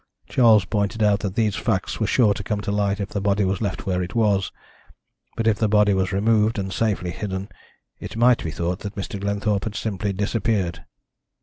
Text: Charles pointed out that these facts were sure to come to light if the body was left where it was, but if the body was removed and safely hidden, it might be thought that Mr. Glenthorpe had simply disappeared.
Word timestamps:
Charles 0.27 0.65
pointed 0.65 1.03
out 1.03 1.19
that 1.19 1.35
these 1.35 1.55
facts 1.55 1.99
were 1.99 2.07
sure 2.07 2.33
to 2.33 2.43
come 2.43 2.59
to 2.61 2.71
light 2.71 2.99
if 2.99 3.09
the 3.09 3.21
body 3.21 3.45
was 3.45 3.61
left 3.61 3.85
where 3.85 4.01
it 4.01 4.15
was, 4.15 4.51
but 5.37 5.45
if 5.45 5.59
the 5.59 5.67
body 5.69 5.93
was 5.93 6.11
removed 6.11 6.57
and 6.57 6.73
safely 6.73 7.11
hidden, 7.11 7.49
it 7.99 8.17
might 8.17 8.43
be 8.43 8.49
thought 8.49 8.79
that 8.79 8.95
Mr. 8.95 9.19
Glenthorpe 9.21 9.65
had 9.65 9.75
simply 9.75 10.11
disappeared. 10.11 10.85